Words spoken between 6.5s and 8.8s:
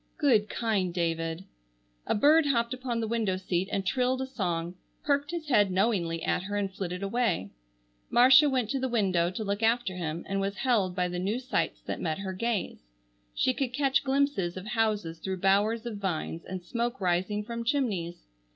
and flitted away. Marcia went to